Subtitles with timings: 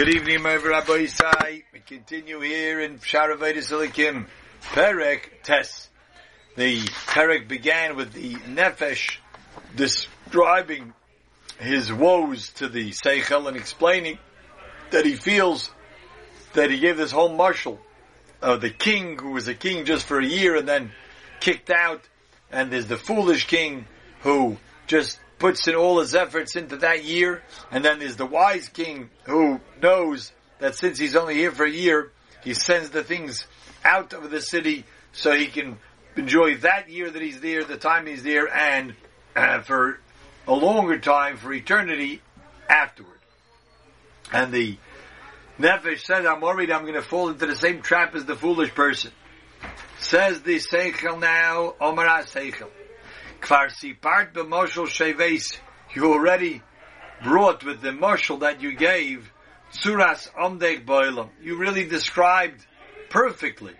[0.00, 1.62] Good evening, my Rabbosai.
[1.74, 4.28] We continue here in Sharavedis Elikim,
[4.72, 5.90] Perek Tes.
[6.56, 9.18] The Perek began with the Nefesh
[9.76, 10.94] describing
[11.58, 14.18] his woes to the Seichel and explaining
[14.90, 15.70] that he feels
[16.54, 17.76] that he gave this whole mashal
[18.40, 20.92] of the king who was a king just for a year and then
[21.40, 22.00] kicked out,
[22.50, 23.84] and there's the foolish king
[24.22, 24.56] who
[24.86, 27.42] just puts in all his efforts into that year,
[27.72, 30.30] and then there's the wise king who knows
[30.60, 32.12] that since he's only here for a year,
[32.44, 33.46] he sends the things
[33.82, 35.78] out of the city so he can
[36.14, 38.94] enjoy that year that he's there, the time he's there, and
[39.34, 39.98] uh, for
[40.46, 42.20] a longer time, for eternity
[42.68, 43.18] afterward.
[44.32, 44.76] And the
[45.58, 48.74] Nefesh says, I'm worried I'm going to fall into the same trap as the foolish
[48.74, 49.10] person.
[49.98, 52.68] Says the Seichel now, Omar Seichel.
[53.40, 55.58] Kvar sipart b'moshel sheves.
[55.94, 56.62] You already
[57.22, 59.30] brought with the moshel that you gave,
[59.72, 61.30] suras omdek boilam.
[61.42, 62.64] You really described
[63.08, 63.74] perfectly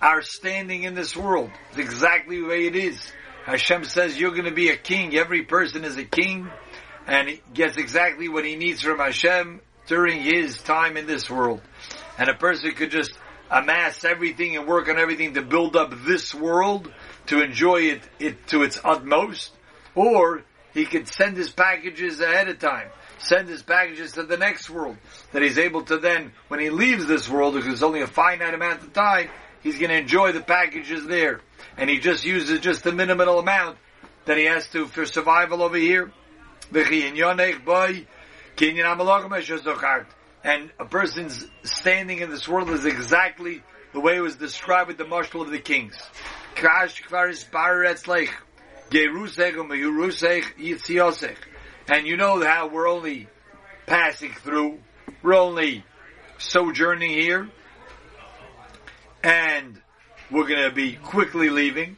[0.00, 1.50] our standing in this world.
[1.70, 3.00] It's exactly the way it is.
[3.44, 5.16] Hashem says you're going to be a king.
[5.16, 6.48] Every person is a king
[7.06, 11.60] and he gets exactly what he needs from Hashem during his time in this world.
[12.18, 13.12] And a person could just
[13.50, 16.90] amass everything and work on everything to build up this world
[17.26, 19.52] to enjoy it, it to its utmost,
[19.94, 20.42] or
[20.72, 24.96] he could send his packages ahead of time, send his packages to the next world,
[25.32, 28.54] that he's able to then, when he leaves this world, because it's only a finite
[28.54, 29.28] amount of time,
[29.62, 31.40] he's going to enjoy the packages there.
[31.76, 33.78] And he just uses just the minimal amount
[34.26, 36.12] that he has to for survival over here.
[40.44, 43.62] And a person's standing in this world is exactly
[43.94, 45.96] the way it was described with the mashal of the kings.
[51.88, 53.26] And you know how we're only
[53.86, 54.80] passing through,
[55.22, 55.82] we're only
[56.38, 57.48] sojourning here,
[59.22, 59.80] and
[60.30, 61.96] we're going to be quickly leaving.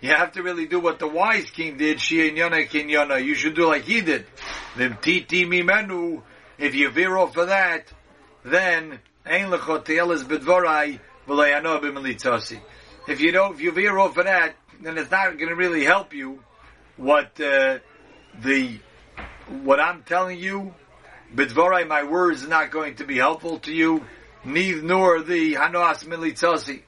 [0.00, 2.00] You have to really do what the wise king did.
[2.00, 3.24] She kinyona.
[3.24, 4.26] You should do like he did.
[4.76, 7.92] If you veer off for that,
[8.44, 9.00] then
[13.08, 15.84] if you don't, if you veer off of that, then it's not going to really
[15.84, 16.42] help you.
[16.96, 17.78] What uh,
[18.40, 18.78] the
[19.62, 20.74] what I'm telling you,
[21.34, 24.04] bidvorai, my words, is not going to be helpful to you.
[24.44, 26.82] Neither nor the hanoas militzasi,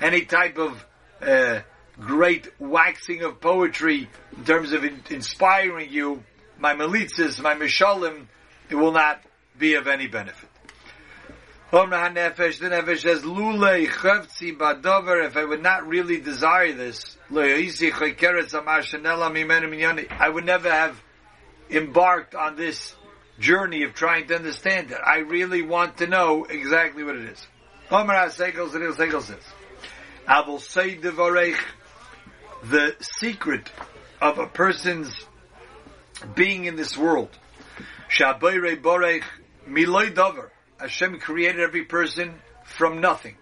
[0.00, 0.84] any type of
[1.22, 1.60] uh,
[2.00, 6.24] great waxing of poetry in terms of in, inspiring you.
[6.58, 8.26] My militzas, my mishalim,
[8.68, 9.22] it will not
[9.58, 10.50] be of any benefit.
[11.70, 13.22] The Nefesh says,
[15.24, 17.70] if I would not really desire this, I
[20.32, 21.02] would never have
[21.68, 22.94] embarked on this
[23.40, 24.98] journey of trying to understand it.
[25.04, 27.44] I really want to know exactly what it is.
[27.90, 28.06] Says,
[32.70, 33.70] the secret
[34.20, 35.12] of a person's
[36.34, 37.28] being in this world.
[38.10, 39.22] Shabayre Borech
[39.68, 40.50] Miloi Dover.
[40.78, 42.34] Hashem created every person
[42.64, 43.36] from nothing.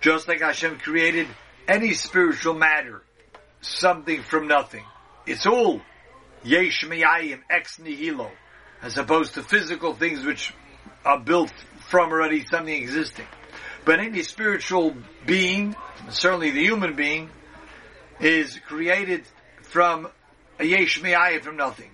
[0.00, 1.26] Just like Hashem created
[1.66, 3.02] any spiritual matter,
[3.60, 4.84] something from nothing.
[5.26, 5.80] It's all
[6.44, 8.30] yesh miyayim ex nihilo,
[8.82, 10.54] as opposed to physical things which
[11.04, 11.52] are built
[11.88, 13.26] from already something existing.
[13.84, 15.74] But any spiritual being,
[16.08, 17.30] certainly the human being,
[18.20, 19.24] is created
[19.62, 20.08] from
[20.60, 21.90] a yesh miyayim from nothing.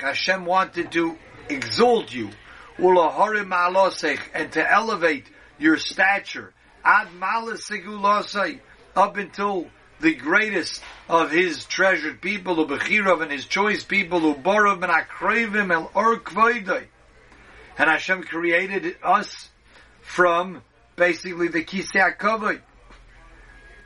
[0.00, 1.16] Hashem wanted to
[1.48, 2.30] exalt you,
[2.78, 5.26] and to elevate
[5.58, 6.52] your stature,
[6.84, 7.08] ad
[8.96, 9.66] up until
[10.00, 15.90] the greatest of his treasured people, ubechirav and his choice people, ubarav and akrevim el
[15.94, 16.16] or
[17.78, 19.50] And Hashem created us
[20.10, 20.62] from
[20.96, 22.60] basically the kisei kavod.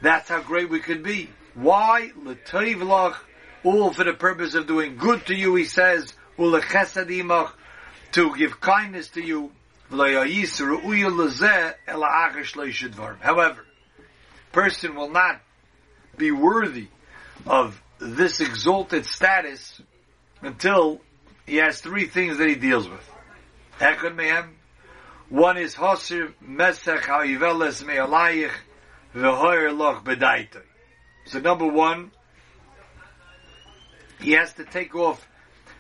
[0.01, 1.29] That's how great we could be.
[1.55, 2.13] Why?
[2.17, 3.15] L'toiv
[3.63, 9.23] all for the purpose of doing good to you, he says, to give kindness to
[9.23, 9.53] you.
[13.21, 13.67] However,
[14.53, 15.41] person will not
[16.17, 16.89] be worthy
[17.47, 19.81] of this exalted status
[20.41, 21.01] until
[21.47, 23.11] he has three things that he deals with.
[25.31, 28.53] One is Hosir Mesech Ha'iveles Me'alayich
[29.15, 30.63] V'hoyer Loch Bedaitoi.
[31.27, 32.11] So number one,
[34.21, 35.27] he has to take off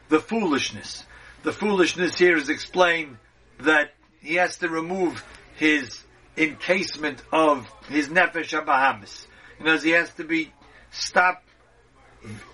[0.09, 1.05] the foolishness.
[1.43, 3.19] The foolishness here is explained
[3.61, 5.23] that he has to remove
[5.57, 6.03] his
[6.37, 9.27] encasement of his nefesh abahamis.
[9.59, 10.53] You know, he has to be
[10.91, 11.45] stop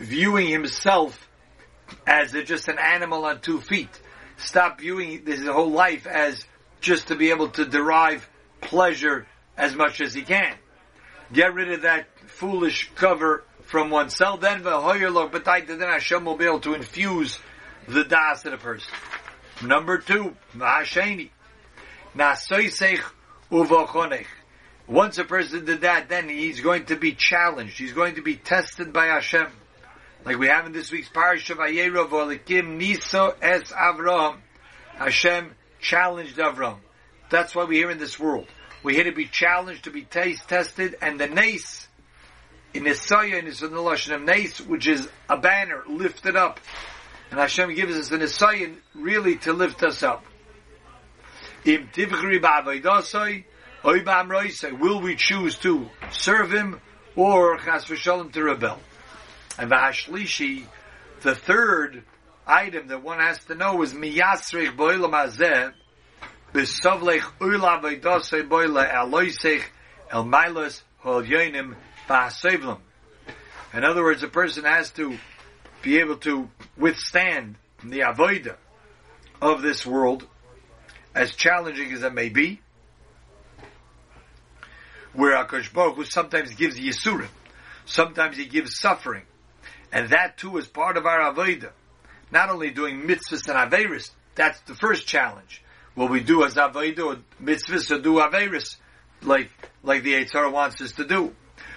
[0.01, 1.29] viewing himself
[2.07, 4.01] as just an animal on two feet.
[4.37, 6.45] Stop viewing his whole life as
[6.81, 8.29] just to be able to derive
[8.61, 10.55] pleasure as much as he can.
[11.33, 14.41] Get rid of that foolish cover from oneself.
[14.41, 17.39] Then then Hashem will be able to infuse
[17.87, 18.93] the das in a person.
[19.63, 20.35] Number two.
[24.89, 27.79] Once a person did that, then he's going to be challenged.
[27.79, 29.47] He's going to be tested by Hashem.
[30.25, 34.39] Like we have in this week's Parashat Vayera Volikim Niso Es Avraham.
[34.97, 36.77] Hashem challenged Avram.
[37.31, 38.47] That's why we're here in this world.
[38.83, 41.87] We're here to be challenged, to be taste tested, and the nace
[42.73, 46.61] in nisayon is in the Lashon of nace, which is a banner lifted up.
[47.31, 50.25] And Hashem gives us an nisayon really to lift us up.
[54.73, 56.81] Will we choose to serve him
[57.17, 58.79] or chas to rebel?
[59.59, 62.03] And the third
[62.47, 65.73] item that one has to know is miyasrich boilam hazeh
[66.53, 69.63] b'sovlech ula v'dosei boile aloisech
[70.11, 71.75] el mailos hol yonim
[72.09, 72.79] v'hasevlam.
[73.73, 75.17] In other words, a person has to
[75.83, 78.57] be able to withstand the avoida
[79.41, 80.27] of this world,
[81.15, 82.61] as challenging as it may be,
[85.13, 87.29] where Akash Baruch Hu sometimes gives Yisurim,
[87.87, 89.23] sometimes he gives suffering,
[89.93, 91.73] and that too is part of our Avodah.
[92.31, 95.63] Not only doing mitzvahs and Averis, that's the first challenge.
[95.95, 98.77] What we do as Avodah mitzvahs or do Averis,
[99.23, 99.51] like,
[99.83, 101.35] like the Yetzer wants us to do.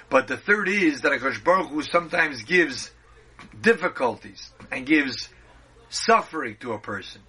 [0.10, 2.92] But the third is that Akash Baruch Hu sometimes gives
[3.60, 5.30] difficulties and gives
[5.90, 7.22] suffering to a person.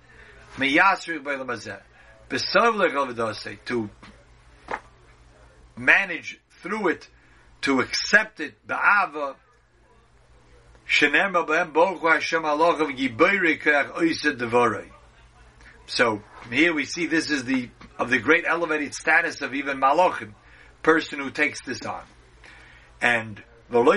[3.67, 3.91] To
[5.77, 7.09] manage through it
[7.63, 9.37] to accept it, ba'ava,
[15.87, 17.69] so here we see this is the
[17.99, 20.35] of the great elevated status of even Malachim,
[20.83, 22.03] person who takes this on.
[23.01, 23.43] And
[23.73, 23.93] al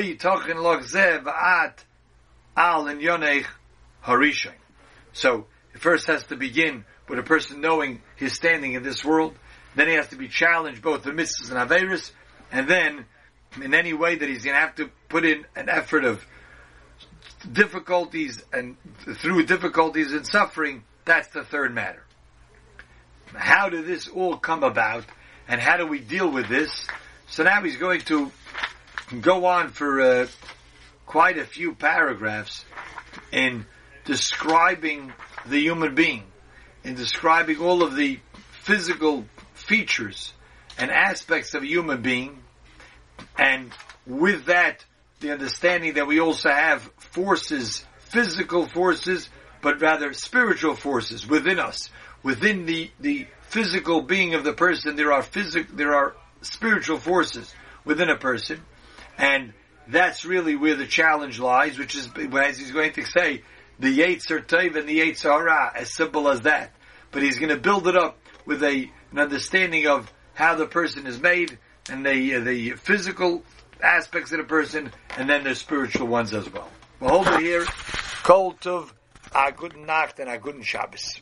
[5.14, 9.36] So it first has to begin with a person knowing his standing in this world,
[9.76, 12.12] then he has to be challenged both the mitzvahs and Averis,
[12.52, 13.06] and then
[13.62, 16.26] in any way that he's going to have to put in an effort of
[17.51, 18.78] difficulties and
[19.16, 22.04] through difficulties and suffering, that's the third matter.
[23.34, 25.06] How did this all come about
[25.48, 26.88] and how do we deal with this?
[27.28, 28.31] So now he's going to
[29.22, 30.28] go on for uh,
[31.06, 32.66] quite a few paragraphs
[33.31, 33.66] in
[34.06, 35.13] describing
[35.45, 36.24] the human being,
[36.84, 38.19] in describing all of the
[38.51, 40.34] physical features
[40.78, 42.38] and aspects of a human being,
[43.38, 43.72] and
[44.06, 44.84] with that,
[45.19, 49.30] the understanding that we also have forces, physical forces,
[49.62, 51.90] but rather spiritual forces within us.
[52.24, 57.54] Within the, the physical being of the person, there are physical, there are spiritual forces
[57.86, 58.62] within a person,
[59.18, 59.54] and
[59.88, 63.44] that's really where the challenge lies, which is, as he's going to say,
[63.80, 66.74] the Yetzer Tov and the Yetzer Hara, as simple as that.
[67.12, 71.08] But he's going to build it up with a an understanding of how the person
[71.08, 71.58] is made
[71.90, 73.44] and the uh, the physical
[73.81, 76.69] aspects of the person, and then there's spiritual ones as well.
[77.00, 77.65] We'll hold it here.
[78.24, 78.91] Kol Tov,
[79.36, 81.22] a good Nacht and good Shabbos.